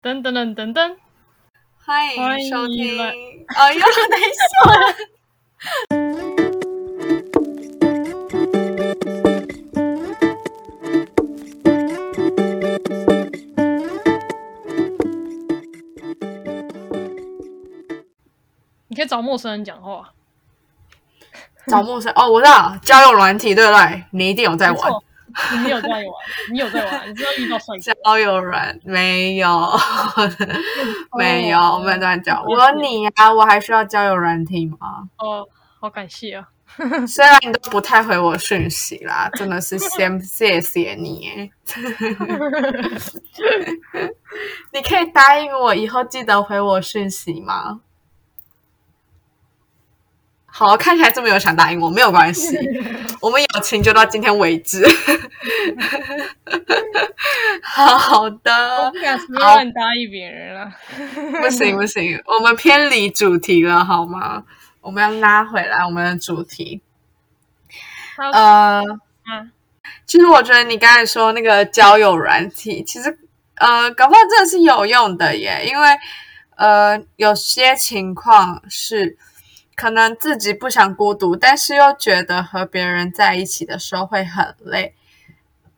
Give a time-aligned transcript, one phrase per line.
[0.00, 0.94] 噔噔噔噔噔，
[1.84, 3.00] 欢欢迎收听。
[3.00, 4.48] 哎呦，等一下，
[18.86, 20.12] 你可以找陌生人讲话。
[21.66, 24.04] 找陌生哦，我知道交友软体，对不对？
[24.12, 24.92] 你一定有在玩
[25.64, 26.02] 你有在玩，
[26.52, 27.94] 你有在玩，你知道遇到帅哥。
[28.04, 29.48] 交友软没有，
[31.18, 32.42] 没有，哦我们乱讲。
[32.44, 35.08] 我说你啊，我还需要交友软体吗？
[35.18, 35.46] 哦，
[35.80, 36.48] 好感谢啊！
[37.08, 41.50] 虽然你都不太回我讯息啦，真的是先 谢谢你耶。
[44.72, 47.80] 你可以答应我以后记得回我讯息吗？
[50.58, 52.58] 好，看起来这么有想答应我，没有关系，
[53.22, 54.84] 我们友情就到今天为止。
[57.62, 60.72] 好 好的不，敢随便乱答应别人了。
[61.40, 64.42] 不行不行，我们偏离主题了好吗？
[64.80, 66.82] 我们要拉回来我们的主题。
[68.32, 68.82] 呃，
[69.30, 69.52] 嗯，
[70.06, 73.16] 其实我觉得你刚才说那个交友软体，其实
[73.54, 75.88] 呃，搞不好真的是有用的耶，因为
[76.56, 79.16] 呃，有些情况是
[79.78, 84.92] 可能自己不想孤独，但是又觉得和别人在一起的时候会很累，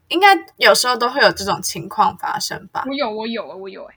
[0.08, 2.82] 应该有时候都会有这种情况发生吧？
[2.86, 3.94] 我有，我有，我有哎。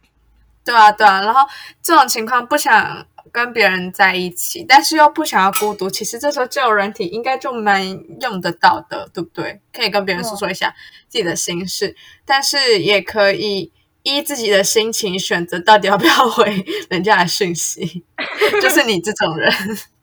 [0.65, 1.47] 对啊，对啊，然后
[1.81, 7.88] 这种情况不想跟别人在一起，但是又不想要孤独，其实这时候交友软体应该就蛮
[8.19, 9.61] 用得到的，对不对？
[9.71, 10.75] 可以跟别人诉说一下
[11.07, 11.95] 自己的心事，
[12.25, 13.71] 但是也可以
[14.03, 18.03] 依自己的心情选择到底要不要回人家的讯息，
[18.61, 19.49] 就是你这种人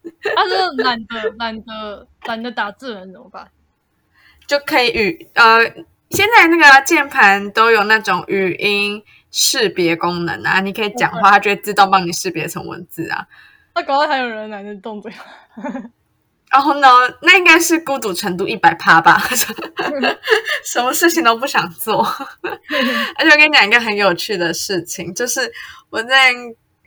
[0.35, 3.49] 他是懒得、懒得、懒得打字的人怎么办？
[4.47, 5.63] 就可以语呃，
[6.11, 13.27] 现在那个键盘都有那种语音识别功能啊，你可以讲话，它就会自动帮你识别成文字啊。
[13.75, 15.13] 那搞到还有人懒得动嘴。
[16.51, 16.89] 然后呢，
[17.23, 19.23] 那应该是孤独程度一百趴吧，
[20.67, 22.03] 什么事情都不想做。
[23.17, 25.53] 而且我跟你讲一个很有趣的事情，就是
[25.91, 26.33] 我在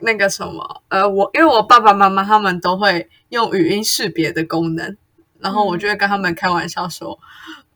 [0.03, 4.95] 那个什么，呃，我因为我爸爸妈妈他们都会用语音识别的功能，
[5.39, 7.17] 然后我就会跟他们开玩笑说，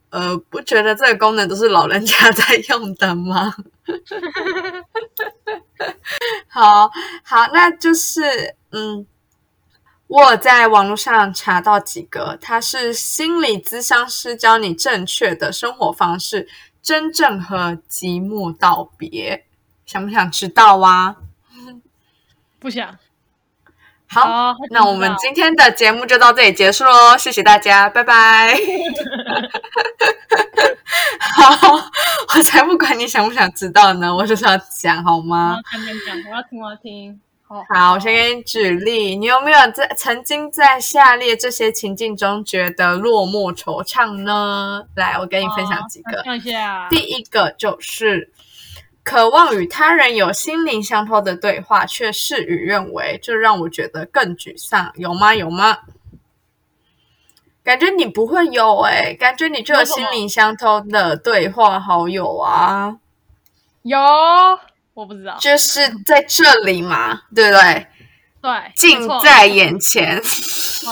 [0.10, 3.54] 呃，不觉得这个功能都是老人家在用的吗？
[6.48, 6.90] 好
[7.24, 9.06] 好，那就是嗯。
[10.10, 16.48] 我在网络上查到几个，它是心理咨商师教你正确的生活方式，
[16.82, 19.46] 真正和寂寞道别。
[19.86, 21.18] 想不想知道啊？
[22.60, 22.98] 不想。
[24.10, 28.58] 好，好那我们今天的节目就到这里结束喽，谢谢大家，拜拜。
[31.36, 31.76] 好，
[32.34, 35.60] 我才不管你想不想知道呢，我就是要讲好吗？
[35.72, 37.20] 讲讲讲，我要听，我要听。
[37.44, 44.84] 好，好，我先给你举例，你有没有在曾经在下列这些情境中觉得落寞惆怅呢？
[44.96, 46.22] 来，我跟你分享几个。
[46.24, 46.88] 看一下。
[46.90, 48.32] 第一个就是
[49.08, 54.92] 渴望与他人有心灵相通的对话，却事与愿违，这让我觉得更沮丧。
[54.96, 55.34] 有吗？
[55.34, 55.78] 有吗？
[57.64, 62.98] 感觉你不会有诶、感觉你就有心灵相通的对话好友啊，
[63.84, 63.98] 有，
[64.94, 65.38] 我不知道。
[65.40, 67.88] 就是在这里嘛，对不对？
[68.42, 70.18] 对，近在眼前。
[70.18, 70.22] 哇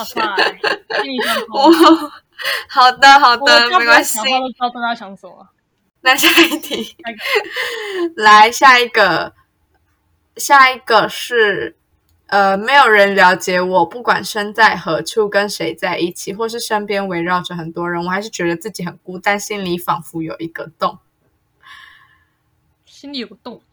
[0.06, 0.22] 塞，
[1.03, 1.74] 心灵相通。
[2.70, 4.24] 好的，好的，没关系讲。
[4.26, 5.50] 话都知道大家想什么。
[6.06, 6.96] 那下一题，
[8.16, 9.34] 来下一个，
[10.38, 11.76] 下一个是
[12.28, 21.00] 呃，没有人了解我，不管身在何处，跟谁在一起，或是身边围绕着很多人，我还是觉得自己很孤单，心里仿佛有一个洞。
[22.86, 23.64] 心里有个洞，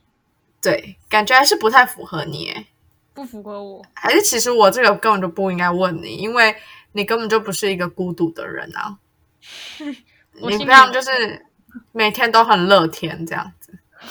[0.62, 2.66] 对，感觉还是不太符合你诶，
[3.12, 3.84] 不符合我。
[3.92, 6.56] 还是其实我这个根本就不应该问你，因为
[6.92, 8.96] 你根本就不是一个孤独的人啊。
[10.40, 11.44] 你这样就是
[11.92, 13.78] 每天都很乐天这样子。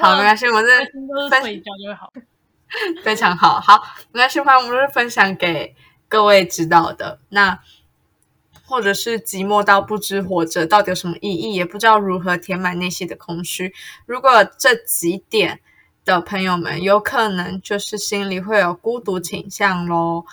[0.00, 0.68] 好，没关系，我是
[1.08, 2.12] 都是睡觉就会好。
[3.04, 3.80] 非常好，好，
[4.12, 5.74] 没关系，欢迎我们是分享给
[6.08, 7.20] 各位知道的。
[7.28, 7.60] 那
[8.66, 13.72] 或者是寂寞到不知活着到底有什么意义，也不知道如何填满内心的空虚。
[14.04, 15.60] 如果这几点
[16.04, 20.24] 的朋友们，有可能就是心里会有孤独倾向喽。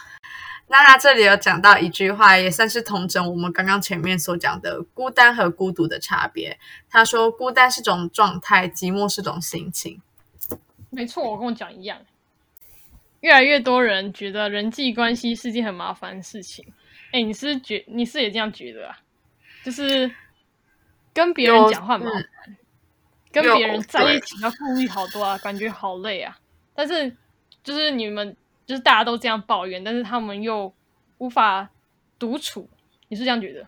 [0.67, 6.57] 那他这里有讲到一句话，也算是同整我们刚刚前面所讲的孤单和孤独的差别。
[6.89, 10.01] 他说，孤单是种状态，寂寞是种心情。
[10.89, 11.99] 没错，我跟我讲一样。
[13.19, 16.65] 越来越多人觉得人际关系是件很麻烦的事情。
[17.11, 18.97] 哎，你是觉你是也这样觉得啊？
[19.63, 20.11] 就是
[21.13, 22.57] 跟别人讲话很麻嗯烦。
[23.31, 26.37] 跟别人在一起要顾虑好多啊，感觉好累啊。
[26.75, 27.15] 但是
[27.63, 30.73] 就是你们就是大家都这样抱怨，但是他们又
[31.17, 31.69] 无法
[32.17, 32.69] 独处，
[33.09, 33.67] 你是这样觉得？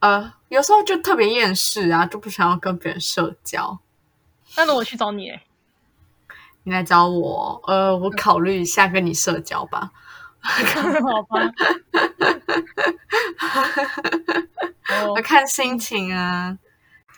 [0.00, 3.78] 呃，有时候就特别厌世啊，就不想要跟别人社交。
[4.56, 5.42] 那如果我去找你、欸，
[6.64, 9.90] 你来找我，呃，我考虑一下跟你社交吧。
[10.40, 11.52] 好吧。
[14.88, 16.56] 哦 我看心情啊。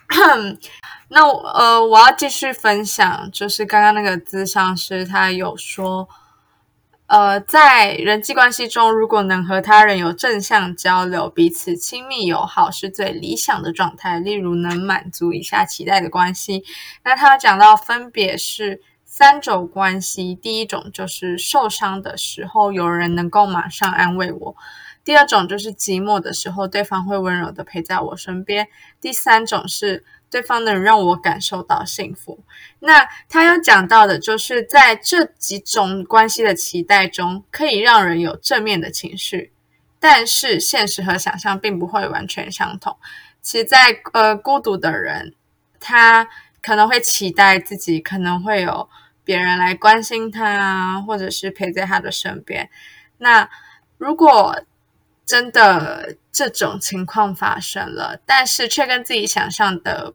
[1.09, 6.07] 那我呃，我要继续分享，就是刚刚那个咨商师他有说，
[7.07, 14.19] 呃，在人际关系中，如果能和他人有正向交流，彼此亲密友好，是最理想的状态。
[14.19, 16.63] 例如，能满足以下期待的关系。
[17.03, 24.55] 那他讲到分别是三种关系，第一种就是受伤的时候，有人能够马上安慰我。
[25.03, 28.69] 第二种就是寂寞的时候，对方会温柔的陪在我身边。
[29.01, 32.43] 第三种是对方能让我感受到幸福。
[32.79, 39.53] 那他有讲到的，就是在这几种关系的期待中，可以让人有正面的情绪，
[39.99, 42.97] 但是现实和想象并不会完全相同。
[43.43, 45.35] 其实在，呃孤独的人，
[45.79, 46.27] 他
[46.63, 48.89] 可能会期待自己可能会有
[49.23, 52.71] 别人来关心他啊，或者是陪在他的身边。
[53.19, 53.47] 那
[53.99, 54.59] 如果
[55.25, 60.13] 真的这种情况发生了，但是却跟自己想象的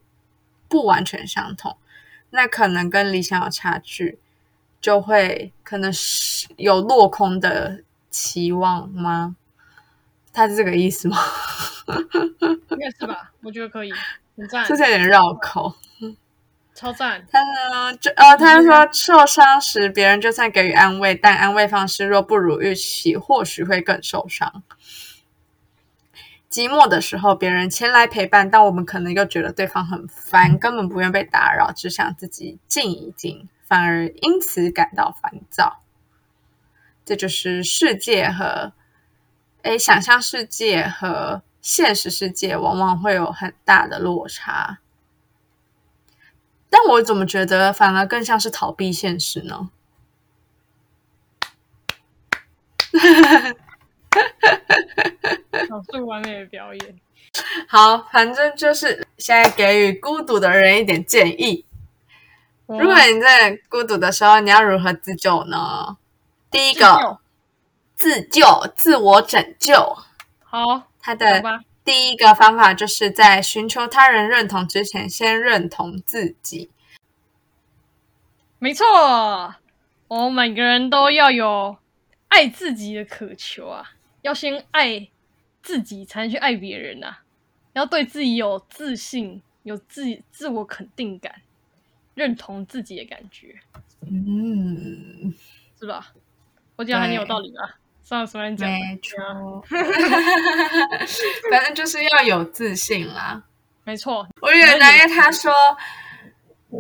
[0.69, 1.77] 不完全相同，
[2.31, 4.19] 那可能跟理想有差距，
[4.81, 9.37] 就会可能是有落空的期望吗？
[10.33, 11.17] 他是这个意思吗？
[12.71, 13.33] 应该是吧？
[13.43, 13.93] 我觉得可以，
[14.37, 15.75] 很赞是，不是有点绕口？
[16.75, 17.27] 超赞。
[17.33, 24.63] 他呢，就呃，他说受伤时，别人就算给予安慰，但安慰方式若不如预期，或许会更受伤。
[26.51, 35.83] 寂寞的时候，别人前来陪伴，但我们可能又觉得对方很烦，根本不愿被打扰，只想自己静一静，反而因此感到烦躁。
[37.05, 38.73] 这就是世界和
[39.63, 44.79] 诶想象世界和现实世界往往会有很大的落差。
[46.71, 49.71] 但我怎么觉得反而更像是逃避现实呢？
[56.01, 57.01] 完美的表演。
[57.69, 61.65] 好，反正就是现在给予孤独的人一点建议。
[62.67, 65.97] 如果你在孤独的时候，你要如何自救呢？
[66.51, 67.19] 第一自个，救
[67.97, 69.99] 自救、自我拯救。
[70.45, 71.43] 好，他的，
[71.85, 76.71] 第一个方法就是在寻求他人认同之前，先认同自己。
[78.59, 79.55] 没错，
[80.09, 81.77] 我们每个人都要有
[82.29, 83.93] 爱自己的渴求啊，
[84.23, 85.09] 要先爱
[85.69, 87.19] 自己，才能去爱别人啊。
[87.75, 91.43] 要对自己有自信，有自自我肯定感，
[92.15, 93.55] 认同自己的感觉，
[94.01, 95.35] 嗯，
[95.79, 96.15] 是吧？
[96.77, 97.77] 我讲很有道理吧？
[98.03, 99.63] 上次人讲的，没错。
[101.53, 103.45] 反正就是要有自信啦。
[103.85, 105.53] 没错，我原来，因为他说，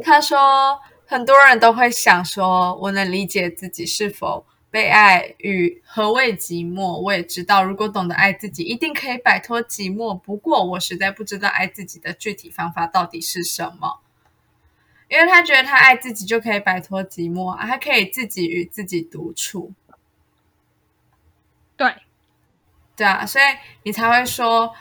[0.03, 6.99] 他说很多人都会想说，我能理解自己是否被爱与何谓寂寞。
[6.99, 10.19] 我也知道，如果懂得爱自己，一定可以摆脱寂寞。
[10.19, 14.01] 不过，我实在不知道爱自己的具体方法到底是什么。
[15.09, 19.73] 因为他觉得他爱自己就可以摆脱寂寞啊，他可以自己与自己独处。
[21.79, 21.95] 对，
[22.95, 23.45] 对啊，所以
[23.85, 24.75] 你才会说，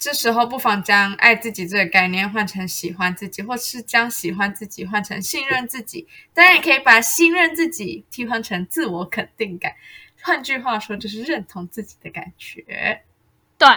[0.00, 6.08] 这时候不妨将爱自己这个概念换成喜欢自己，或是将喜欢自己换成信任自己。
[6.32, 9.74] 当然，也可以把信任自己替换成自我肯定感。
[10.22, 13.02] 换句话说，就是认同自己的感觉。
[13.58, 13.68] 对，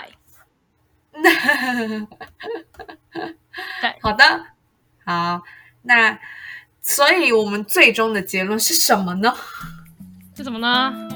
[3.82, 4.46] 对好的，
[5.04, 5.42] 好，
[5.82, 6.18] 那
[6.82, 9.36] 所以我们最终的结论是什么呢？
[10.36, 11.13] 是什么呢？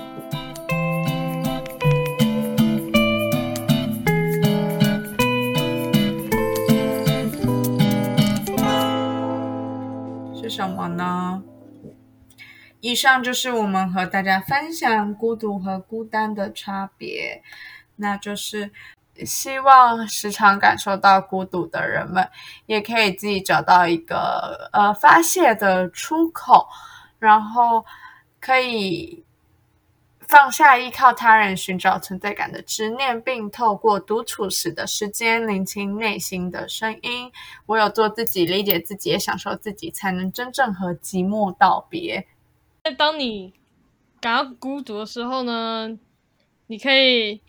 [10.88, 11.44] 呢？
[12.80, 17.42] 以上就是我们和大家分享孤独和孤单的差别，
[17.96, 18.72] 那就是
[19.26, 22.30] 希望时常感受到孤独的人们，
[22.68, 26.68] 也可以自己找到一个呃发泄的出口，
[27.18, 27.84] 然后
[28.40, 29.26] 可以
[30.28, 37.32] 放下依靠他人寻找存在感的执念，并透过独处时的时间聆听内心的声音。
[37.68, 42.28] 唯有做自己，理解自己，也享受自己，才能真正和寂寞道别。
[42.84, 43.54] 那当你
[44.20, 45.98] 感到孤独的时候呢，
[46.68, 47.42] 你可以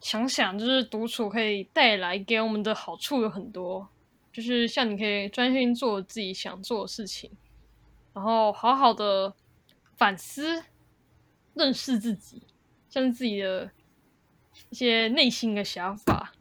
[0.00, 3.88] 想想，就是独处可以带来给我们的好处有很多，
[4.30, 7.30] 就是像你可以专心做自己想做的事情，
[8.12, 9.34] 然后好好的
[9.96, 10.62] 反思、
[11.56, 12.42] 认识自己，
[12.88, 13.68] 像是自己的
[14.70, 16.32] 一些内心的想法，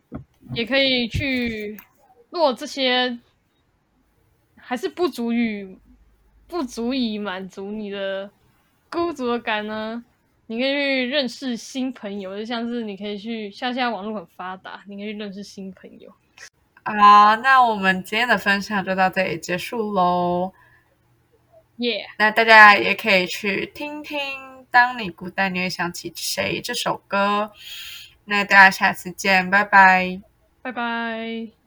[0.54, 1.76] 也可以去。
[2.30, 3.18] 如果这些
[4.58, 5.78] 还是不足以
[6.48, 8.30] 不足以满足你的
[8.90, 10.04] 孤独感呢？
[10.48, 16.14] 你可以去认识新朋友，就像是你可以去，像现在网络很发达，你可以去认识新朋友。
[16.84, 20.54] 好，那我们今天的分享就到这里结束喽。
[21.78, 22.06] 耶！
[22.20, 24.20] 那大家也可以去听听
[24.76, 27.54] 《当你孤单，你会想起谁》这首歌。
[28.26, 30.22] 那大家下次见，拜拜，
[30.62, 31.65] 拜拜。